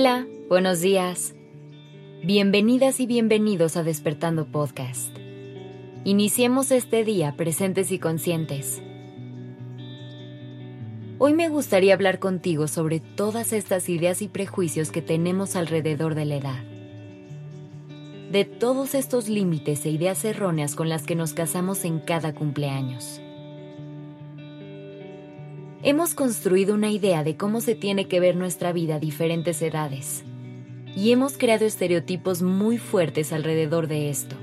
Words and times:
Hola, 0.00 0.28
buenos 0.48 0.80
días. 0.80 1.34
Bienvenidas 2.22 3.00
y 3.00 3.06
bienvenidos 3.06 3.76
a 3.76 3.82
Despertando 3.82 4.46
Podcast. 4.46 5.10
Iniciemos 6.04 6.70
este 6.70 7.02
día 7.02 7.34
presentes 7.36 7.90
y 7.90 7.98
conscientes. 7.98 8.80
Hoy 11.18 11.34
me 11.34 11.48
gustaría 11.48 11.94
hablar 11.94 12.20
contigo 12.20 12.68
sobre 12.68 13.00
todas 13.00 13.52
estas 13.52 13.88
ideas 13.88 14.22
y 14.22 14.28
prejuicios 14.28 14.92
que 14.92 15.02
tenemos 15.02 15.56
alrededor 15.56 16.14
de 16.14 16.24
la 16.26 16.36
edad. 16.36 16.62
De 18.30 18.44
todos 18.44 18.94
estos 18.94 19.28
límites 19.28 19.84
e 19.84 19.90
ideas 19.90 20.24
erróneas 20.24 20.76
con 20.76 20.88
las 20.88 21.02
que 21.06 21.16
nos 21.16 21.32
casamos 21.32 21.84
en 21.84 21.98
cada 21.98 22.34
cumpleaños. 22.34 23.20
Hemos 25.88 26.12
construido 26.12 26.74
una 26.74 26.90
idea 26.90 27.24
de 27.24 27.38
cómo 27.38 27.62
se 27.62 27.74
tiene 27.74 28.08
que 28.08 28.20
ver 28.20 28.36
nuestra 28.36 28.74
vida 28.74 28.96
a 28.96 28.98
diferentes 28.98 29.62
edades 29.62 30.22
y 30.94 31.12
hemos 31.12 31.38
creado 31.38 31.64
estereotipos 31.64 32.42
muy 32.42 32.76
fuertes 32.76 33.32
alrededor 33.32 33.86
de 33.86 34.10
esto. 34.10 34.36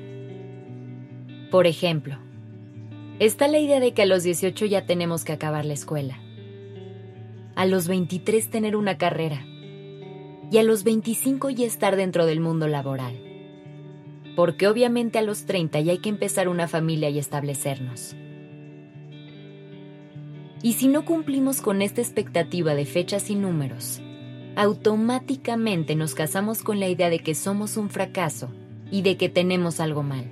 Por 1.52 1.67
ejemplo, 1.67 2.17
está 3.20 3.48
la 3.48 3.59
idea 3.59 3.80
de 3.80 3.94
que 3.94 4.02
a 4.02 4.05
los 4.08 4.23
18 4.23 4.66
ya 4.66 4.88
tenemos 4.88 5.23
que 5.23 5.34
acabar 5.34 5.66
la 5.66 5.76
escuela, 5.76 6.17
a 7.53 7.67
los 7.67 7.88
23 7.88 8.50
tener 8.50 8.75
una 8.75 8.98
carrera 8.98 9.45
y 10.50 10.58
a 10.58 10.64
los 10.64 10.84
25 10.84 11.52
ya 11.52 11.67
estar 11.67 11.95
dentro 11.95 12.25
del 12.25 12.39
mundo 12.39 12.67
laboral, 12.67 13.22
porque 14.36 14.67
obviamente 14.67 15.20
a 15.20 15.22
los 15.22 15.45
30 15.45 15.80
ya 15.81 15.91
hay 15.91 16.00
que 16.00 16.09
empezar 16.09 16.48
una 16.48 16.67
familia 16.67 17.12
y 17.12 17.20
establecernos. 17.20 18.16
Y 20.66 20.73
si 20.73 20.88
no 20.88 21.05
cumplimos 21.05 21.61
con 21.61 21.83
esta 21.83 22.02
expectativa 22.02 22.73
de 22.73 22.88
fechas 22.88 23.30
y 23.30 23.35
números, 23.35 24.02
automáticamente 24.55 25.94
nos 25.94 26.16
casamos 26.16 26.63
con 26.63 26.80
la 26.80 26.88
idea 26.88 27.11
de 27.11 27.19
que 27.19 27.35
somos 27.35 27.77
un 27.77 27.91
fracaso 27.91 28.49
y 28.89 29.03
de 29.03 29.16
que 29.16 29.30
tenemos 29.30 29.80
algo 29.80 30.02
mal, 30.02 30.25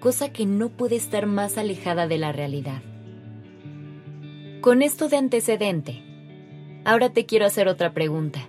cosa 0.00 0.32
que 0.32 0.44
no 0.44 0.70
puede 0.70 0.96
estar 0.96 1.26
más 1.26 1.56
alejada 1.56 2.08
de 2.08 2.18
la 2.18 2.32
realidad. 2.32 2.82
Con 4.60 4.82
esto 4.82 5.08
de 5.08 5.18
antecedente, 5.18 6.02
ahora 6.84 7.10
te 7.10 7.24
quiero 7.24 7.46
hacer 7.46 7.68
otra 7.68 7.94
pregunta. 7.94 8.48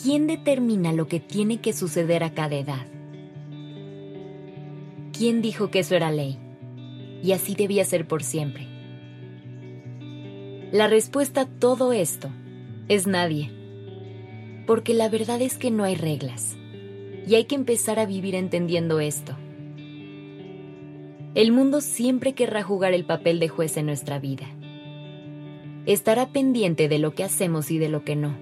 ¿Quién 0.00 0.28
determina 0.28 0.92
lo 0.92 1.08
que 1.08 1.18
tiene 1.18 1.60
que 1.60 1.72
suceder 1.72 2.22
a 2.22 2.32
cada 2.32 2.54
edad? 2.54 2.86
¿Quién 5.12 5.42
dijo 5.42 5.68
que 5.72 5.80
eso 5.80 5.96
era 5.96 6.12
ley? 6.12 6.38
Y 7.24 7.32
así 7.32 7.56
debía 7.56 7.84
ser 7.84 8.06
por 8.06 8.22
siempre. 8.22 8.70
La 10.72 10.86
respuesta 10.86 11.40
a 11.40 11.46
todo 11.46 11.92
esto 11.92 12.30
es 12.86 13.08
nadie. 13.08 13.50
Porque 14.68 14.94
la 14.94 15.08
verdad 15.08 15.42
es 15.42 15.58
que 15.58 15.72
no 15.72 15.82
hay 15.82 15.96
reglas. 15.96 16.56
Y 17.26 17.34
hay 17.34 17.46
que 17.46 17.56
empezar 17.56 17.98
a 17.98 18.06
vivir 18.06 18.36
entendiendo 18.36 19.00
esto. 19.00 19.36
El 21.34 21.50
mundo 21.50 21.80
siempre 21.80 22.34
querrá 22.34 22.62
jugar 22.62 22.92
el 22.92 23.04
papel 23.04 23.40
de 23.40 23.48
juez 23.48 23.76
en 23.78 23.86
nuestra 23.86 24.20
vida. 24.20 24.46
Estará 25.86 26.28
pendiente 26.28 26.88
de 26.88 27.00
lo 27.00 27.16
que 27.16 27.24
hacemos 27.24 27.72
y 27.72 27.78
de 27.78 27.88
lo 27.88 28.04
que 28.04 28.14
no. 28.14 28.38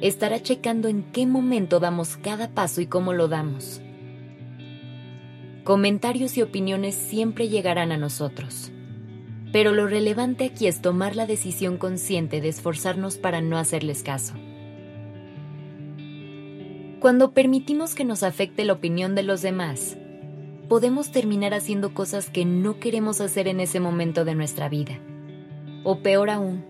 Estará 0.00 0.40
checando 0.40 0.88
en 0.88 1.02
qué 1.02 1.26
momento 1.26 1.78
damos 1.78 2.16
cada 2.16 2.54
paso 2.54 2.80
y 2.80 2.86
cómo 2.86 3.12
lo 3.12 3.28
damos. 3.28 3.82
Comentarios 5.62 6.38
y 6.38 6.42
opiniones 6.42 6.94
siempre 6.94 7.50
llegarán 7.50 7.92
a 7.92 7.98
nosotros 7.98 8.72
pero 9.56 9.72
lo 9.72 9.86
relevante 9.86 10.44
aquí 10.44 10.66
es 10.66 10.82
tomar 10.82 11.16
la 11.16 11.24
decisión 11.24 11.78
consciente 11.78 12.42
de 12.42 12.48
esforzarnos 12.48 13.16
para 13.16 13.40
no 13.40 13.56
hacerles 13.56 14.02
caso. 14.02 14.34
Cuando 17.00 17.32
permitimos 17.32 17.94
que 17.94 18.04
nos 18.04 18.22
afecte 18.22 18.66
la 18.66 18.74
opinión 18.74 19.14
de 19.14 19.22
los 19.22 19.40
demás, 19.40 19.96
podemos 20.68 21.10
terminar 21.10 21.54
haciendo 21.54 21.94
cosas 21.94 22.28
que 22.28 22.44
no 22.44 22.78
queremos 22.78 23.22
hacer 23.22 23.48
en 23.48 23.60
ese 23.60 23.80
momento 23.80 24.26
de 24.26 24.34
nuestra 24.34 24.68
vida. 24.68 24.98
O 25.84 26.00
peor 26.00 26.28
aún, 26.28 26.62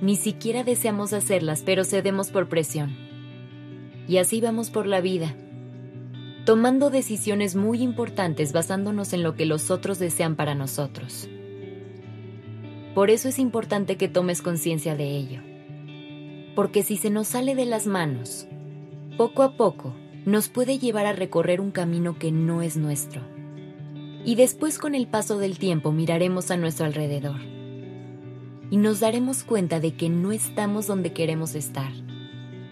ni 0.00 0.14
siquiera 0.14 0.62
deseamos 0.62 1.12
hacerlas, 1.12 1.64
pero 1.66 1.82
cedemos 1.82 2.30
por 2.30 2.48
presión. 2.48 2.96
Y 4.06 4.18
así 4.18 4.40
vamos 4.40 4.70
por 4.70 4.86
la 4.86 5.00
vida, 5.00 5.34
tomando 6.44 6.88
decisiones 6.88 7.56
muy 7.56 7.82
importantes 7.82 8.52
basándonos 8.52 9.12
en 9.12 9.24
lo 9.24 9.34
que 9.34 9.44
los 9.44 9.72
otros 9.72 9.98
desean 9.98 10.36
para 10.36 10.54
nosotros. 10.54 11.28
Por 12.94 13.10
eso 13.10 13.28
es 13.28 13.38
importante 13.38 13.96
que 13.96 14.08
tomes 14.08 14.42
conciencia 14.42 14.96
de 14.96 15.16
ello. 15.16 15.40
Porque 16.56 16.82
si 16.82 16.96
se 16.96 17.10
nos 17.10 17.28
sale 17.28 17.54
de 17.54 17.66
las 17.66 17.86
manos, 17.86 18.48
poco 19.16 19.42
a 19.42 19.56
poco 19.56 19.94
nos 20.26 20.48
puede 20.48 20.78
llevar 20.78 21.06
a 21.06 21.12
recorrer 21.12 21.60
un 21.60 21.70
camino 21.70 22.18
que 22.18 22.32
no 22.32 22.62
es 22.62 22.76
nuestro. 22.76 23.22
Y 24.24 24.34
después 24.34 24.78
con 24.78 24.94
el 24.94 25.06
paso 25.06 25.38
del 25.38 25.58
tiempo 25.58 25.92
miraremos 25.92 26.50
a 26.50 26.56
nuestro 26.56 26.84
alrededor. 26.86 27.40
Y 28.70 28.76
nos 28.76 29.00
daremos 29.00 29.44
cuenta 29.44 29.80
de 29.80 29.94
que 29.94 30.08
no 30.08 30.32
estamos 30.32 30.86
donde 30.86 31.12
queremos 31.12 31.54
estar, 31.54 31.92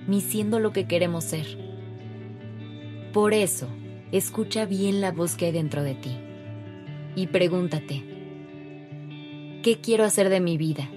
ni 0.07 0.21
siendo 0.21 0.61
lo 0.61 0.73
que 0.73 0.87
queremos 0.87 1.25
ser. 1.25 1.47
Por 3.13 3.33
eso, 3.33 3.69
escucha 4.13 4.67
bien 4.67 5.01
la 5.01 5.13
voz 5.13 5.37
que 5.37 5.47
hay 5.47 5.53
dentro 5.53 5.83
de 5.83 5.95
ti. 5.95 6.17
Y 7.17 7.29
pregúntate, 7.29 8.18
¿Qué 9.63 9.79
quiero 9.81 10.05
hacer 10.05 10.29
de 10.29 10.39
mi 10.39 10.57
vida? 10.57 10.89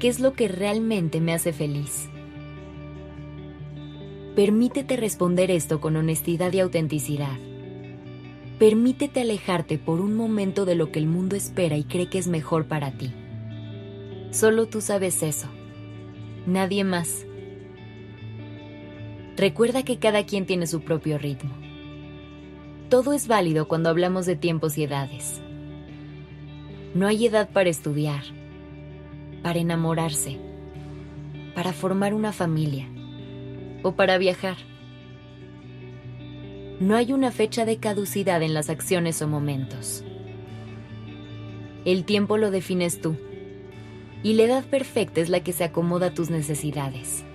¿Qué 0.00 0.08
es 0.08 0.18
lo 0.18 0.32
que 0.32 0.48
realmente 0.48 1.20
me 1.20 1.34
hace 1.34 1.52
feliz? 1.52 2.08
Permítete 4.34 4.96
responder 4.96 5.50
esto 5.50 5.78
con 5.78 5.94
honestidad 5.94 6.54
y 6.54 6.60
autenticidad. 6.60 7.36
Permítete 8.58 9.20
alejarte 9.20 9.76
por 9.76 10.00
un 10.00 10.14
momento 10.14 10.64
de 10.64 10.74
lo 10.74 10.90
que 10.90 11.00
el 11.00 11.06
mundo 11.06 11.36
espera 11.36 11.76
y 11.76 11.84
cree 11.84 12.08
que 12.08 12.16
es 12.16 12.28
mejor 12.28 12.64
para 12.64 12.92
ti. 12.92 13.12
Solo 14.30 14.68
tú 14.68 14.80
sabes 14.80 15.22
eso. 15.22 15.48
Nadie 16.46 16.82
más. 16.82 17.26
Recuerda 19.36 19.82
que 19.82 19.98
cada 19.98 20.24
quien 20.24 20.46
tiene 20.46 20.66
su 20.66 20.80
propio 20.80 21.18
ritmo. 21.18 21.52
Todo 22.88 23.12
es 23.12 23.28
válido 23.28 23.68
cuando 23.68 23.90
hablamos 23.90 24.24
de 24.24 24.36
tiempos 24.36 24.78
y 24.78 24.84
edades. 24.84 25.42
No 26.96 27.06
hay 27.06 27.26
edad 27.26 27.50
para 27.50 27.68
estudiar, 27.68 28.22
para 29.42 29.58
enamorarse, 29.58 30.38
para 31.54 31.74
formar 31.74 32.14
una 32.14 32.32
familia 32.32 32.88
o 33.82 33.92
para 33.92 34.16
viajar. 34.16 34.56
No 36.80 36.96
hay 36.96 37.12
una 37.12 37.32
fecha 37.32 37.66
de 37.66 37.76
caducidad 37.76 38.42
en 38.42 38.54
las 38.54 38.70
acciones 38.70 39.20
o 39.20 39.28
momentos. 39.28 40.04
El 41.84 42.06
tiempo 42.06 42.38
lo 42.38 42.50
defines 42.50 42.98
tú 42.98 43.18
y 44.22 44.32
la 44.32 44.44
edad 44.44 44.64
perfecta 44.64 45.20
es 45.20 45.28
la 45.28 45.40
que 45.40 45.52
se 45.52 45.64
acomoda 45.64 46.06
a 46.06 46.14
tus 46.14 46.30
necesidades. 46.30 47.26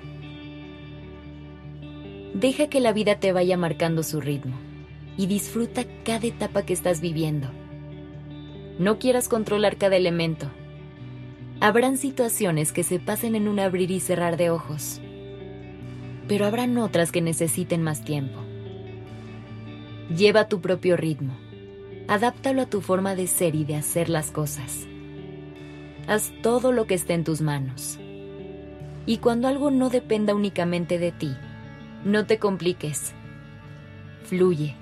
Deja 2.34 2.66
que 2.66 2.80
la 2.80 2.94
vida 2.94 3.20
te 3.20 3.32
vaya 3.32 3.58
marcando 3.58 4.02
su 4.02 4.22
ritmo 4.22 4.56
y 5.18 5.28
disfruta 5.28 5.86
cada 6.04 6.26
etapa 6.26 6.64
que 6.64 6.74
estás 6.74 7.00
viviendo 7.00 7.61
no 8.80 9.00
quieras 9.00 9.28
controlar 9.28 9.78
cada 9.78 9.96
elemento. 9.96 10.48
Habrán 11.60 11.98
situaciones 11.98 12.72
que 12.72 12.84
se 12.84 13.00
pasen 13.00 13.36
en 13.36 13.48
un 13.48 13.60
abrir 13.60 13.92
y 13.92 14.00
cerrar 14.00 14.38
de 14.38 14.50
ojos, 14.50 15.00
pero 16.28 16.46
habrán 16.46 16.78
otras 16.78 17.12
que 17.12 17.22
necesiten 17.22 17.84
más 17.84 18.04
tiempo. 18.04 18.40
Lleva 20.16 20.48
tu 20.48 20.62
propio 20.62 20.98
ritmo, 20.98 21.34
adáptalo 22.08 22.64
a 22.64 22.66
tu 22.66 22.82
forma 22.82 23.16
de 23.16 23.28
ser 23.28 23.56
y 23.56 23.64
de 23.64 23.76
hacer 23.76 24.10
las 24.10 24.32
cosas. 24.32 24.88
Haz 26.08 26.32
todo 26.42 26.72
lo 26.72 26.88
que 26.88 26.96
esté 26.96 27.14
en 27.14 27.24
tus 27.24 27.42
manos. 27.42 28.00
Y 29.06 29.18
cuando 29.18 29.48
algo 29.48 29.72
no 29.72 29.90
dependa 29.90 30.34
únicamente 30.34 30.98
de 30.98 31.12
ti, 31.12 31.36
no 32.04 32.26
te 32.26 32.40
compliques. 32.40 33.14
Fluye. 34.24 34.76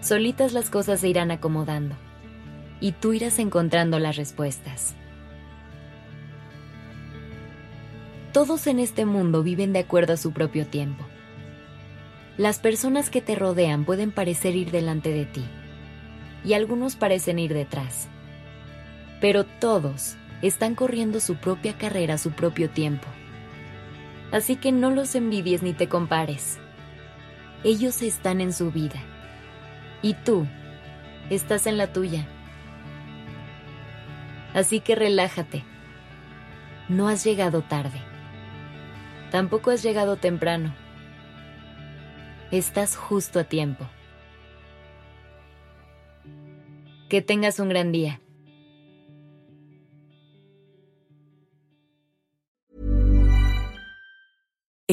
Solitas 0.00 0.52
las 0.52 0.68
cosas 0.68 1.00
se 1.00 1.08
irán 1.08 1.30
acomodando 1.30 1.96
y 2.84 2.92
tú 2.92 3.14
irás 3.14 3.38
encontrando 3.38 3.98
las 3.98 4.16
respuestas. 4.16 4.94
Todos 8.34 8.66
en 8.66 8.78
este 8.78 9.06
mundo 9.06 9.42
viven 9.42 9.72
de 9.72 9.78
acuerdo 9.78 10.12
a 10.12 10.16
su 10.18 10.32
propio 10.32 10.66
tiempo. 10.66 11.02
Las 12.36 12.58
personas 12.58 13.08
que 13.08 13.22
te 13.22 13.36
rodean 13.36 13.86
pueden 13.86 14.12
parecer 14.12 14.54
ir 14.54 14.70
delante 14.70 15.14
de 15.14 15.24
ti 15.24 15.46
y 16.44 16.52
algunos 16.52 16.94
parecen 16.94 17.38
ir 17.38 17.54
detrás, 17.54 18.08
pero 19.18 19.44
todos 19.44 20.16
están 20.42 20.74
corriendo 20.74 21.20
su 21.20 21.36
propia 21.36 21.78
carrera 21.78 22.16
a 22.16 22.18
su 22.18 22.32
propio 22.32 22.68
tiempo. 22.68 23.08
Así 24.30 24.56
que 24.56 24.72
no 24.72 24.90
los 24.90 25.14
envidies 25.14 25.62
ni 25.62 25.72
te 25.72 25.88
compares. 25.88 26.58
Ellos 27.62 28.02
están 28.02 28.42
en 28.42 28.52
su 28.52 28.70
vida 28.70 29.00
y 30.02 30.12
tú 30.12 30.46
estás 31.30 31.66
en 31.66 31.78
la 31.78 31.90
tuya. 31.90 32.28
Así 34.54 34.80
que 34.80 34.94
relájate. 34.94 35.64
No 36.88 37.08
has 37.08 37.24
llegado 37.24 37.62
tarde. 37.62 38.00
Tampoco 39.30 39.72
has 39.72 39.82
llegado 39.82 40.16
temprano. 40.16 40.72
Estás 42.52 42.96
justo 42.96 43.40
a 43.40 43.44
tiempo. 43.44 43.88
Que 47.08 47.20
tengas 47.20 47.58
un 47.58 47.68
gran 47.68 47.90
día. 47.90 48.20